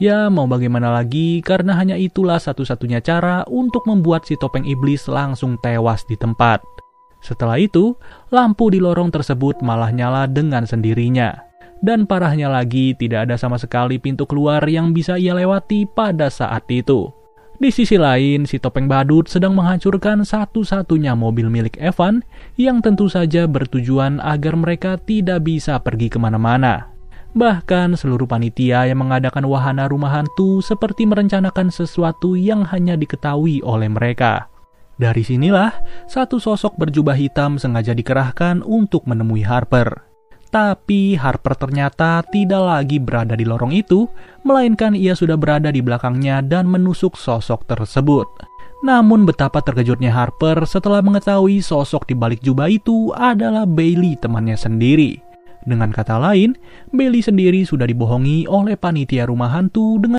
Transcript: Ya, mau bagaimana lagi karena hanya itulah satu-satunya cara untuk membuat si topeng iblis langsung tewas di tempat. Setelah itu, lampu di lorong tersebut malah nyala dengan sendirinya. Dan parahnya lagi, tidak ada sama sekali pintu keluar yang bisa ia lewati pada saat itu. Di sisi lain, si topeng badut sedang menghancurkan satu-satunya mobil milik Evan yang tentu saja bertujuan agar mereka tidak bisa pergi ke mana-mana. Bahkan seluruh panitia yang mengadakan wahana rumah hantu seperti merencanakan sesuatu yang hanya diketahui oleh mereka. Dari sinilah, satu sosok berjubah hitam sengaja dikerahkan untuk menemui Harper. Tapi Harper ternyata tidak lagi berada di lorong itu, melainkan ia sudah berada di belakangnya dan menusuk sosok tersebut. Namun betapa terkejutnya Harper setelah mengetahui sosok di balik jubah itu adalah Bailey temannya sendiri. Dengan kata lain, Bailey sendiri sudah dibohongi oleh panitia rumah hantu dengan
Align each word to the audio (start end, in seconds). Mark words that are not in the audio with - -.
Ya, 0.00 0.32
mau 0.32 0.48
bagaimana 0.48 0.88
lagi 0.88 1.44
karena 1.44 1.76
hanya 1.76 1.92
itulah 1.92 2.40
satu-satunya 2.40 3.04
cara 3.04 3.44
untuk 3.44 3.84
membuat 3.84 4.24
si 4.24 4.32
topeng 4.40 4.64
iblis 4.64 5.04
langsung 5.04 5.60
tewas 5.60 6.08
di 6.08 6.16
tempat. 6.16 6.64
Setelah 7.20 7.60
itu, 7.60 7.92
lampu 8.32 8.72
di 8.72 8.80
lorong 8.80 9.12
tersebut 9.12 9.60
malah 9.60 9.92
nyala 9.92 10.24
dengan 10.24 10.64
sendirinya. 10.64 11.36
Dan 11.84 12.08
parahnya 12.08 12.48
lagi, 12.48 12.96
tidak 12.96 13.28
ada 13.28 13.36
sama 13.36 13.60
sekali 13.60 14.00
pintu 14.00 14.24
keluar 14.24 14.64
yang 14.64 14.96
bisa 14.96 15.20
ia 15.20 15.36
lewati 15.36 15.84
pada 15.84 16.32
saat 16.32 16.64
itu. 16.72 17.12
Di 17.60 17.68
sisi 17.68 18.00
lain, 18.00 18.48
si 18.48 18.56
topeng 18.56 18.88
badut 18.88 19.28
sedang 19.28 19.52
menghancurkan 19.52 20.24
satu-satunya 20.24 21.12
mobil 21.12 21.52
milik 21.52 21.76
Evan 21.76 22.24
yang 22.56 22.80
tentu 22.80 23.12
saja 23.12 23.44
bertujuan 23.44 24.16
agar 24.24 24.56
mereka 24.56 24.96
tidak 24.96 25.44
bisa 25.44 25.76
pergi 25.76 26.08
ke 26.08 26.16
mana-mana. 26.16 26.89
Bahkan 27.30 27.94
seluruh 27.94 28.26
panitia 28.26 28.90
yang 28.90 29.06
mengadakan 29.06 29.46
wahana 29.46 29.86
rumah 29.86 30.10
hantu 30.10 30.58
seperti 30.58 31.06
merencanakan 31.06 31.70
sesuatu 31.70 32.34
yang 32.34 32.66
hanya 32.66 32.98
diketahui 32.98 33.62
oleh 33.62 33.86
mereka. 33.86 34.50
Dari 35.00 35.24
sinilah, 35.24 35.72
satu 36.10 36.36
sosok 36.42 36.76
berjubah 36.76 37.16
hitam 37.16 37.56
sengaja 37.56 37.96
dikerahkan 37.96 38.60
untuk 38.66 39.06
menemui 39.06 39.46
Harper. 39.46 40.10
Tapi 40.50 41.14
Harper 41.14 41.54
ternyata 41.54 42.26
tidak 42.26 42.60
lagi 42.66 42.98
berada 42.98 43.38
di 43.38 43.46
lorong 43.46 43.70
itu, 43.70 44.10
melainkan 44.42 44.98
ia 44.98 45.14
sudah 45.14 45.38
berada 45.38 45.70
di 45.70 45.78
belakangnya 45.78 46.42
dan 46.42 46.66
menusuk 46.66 47.14
sosok 47.14 47.64
tersebut. 47.70 48.26
Namun 48.82 49.22
betapa 49.22 49.62
terkejutnya 49.62 50.10
Harper 50.10 50.66
setelah 50.66 50.98
mengetahui 51.00 51.62
sosok 51.62 52.10
di 52.10 52.18
balik 52.18 52.42
jubah 52.42 52.66
itu 52.66 53.14
adalah 53.14 53.62
Bailey 53.64 54.18
temannya 54.18 54.58
sendiri. 54.58 55.29
Dengan 55.60 55.92
kata 55.92 56.16
lain, 56.16 56.56
Bailey 56.88 57.20
sendiri 57.20 57.68
sudah 57.68 57.84
dibohongi 57.84 58.48
oleh 58.48 58.80
panitia 58.80 59.28
rumah 59.28 59.52
hantu 59.52 60.00
dengan 60.00 60.08